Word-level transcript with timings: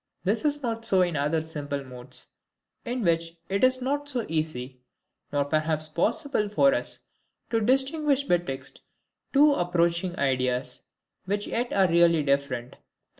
This 0.23 0.45
is 0.45 0.63
not 0.63 0.83
so 0.83 1.03
in 1.03 1.15
other 1.15 1.41
simple 1.41 1.83
modes, 1.83 2.29
in 2.85 3.03
which 3.03 3.37
it 3.49 3.63
is 3.63 3.83
not 3.83 4.09
so 4.09 4.25
easy, 4.27 4.81
nor 5.31 5.45
perhaps 5.45 5.87
possible 5.87 6.49
for 6.49 6.73
us 6.73 7.01
to 7.51 7.61
distinguish 7.61 8.23
betwixt 8.23 8.81
two 9.31 9.53
approaching 9.53 10.17
ideas, 10.17 10.81
which 11.25 11.45
yet 11.45 11.71
are 11.71 11.87
really 11.87 12.23
different. 12.23 12.77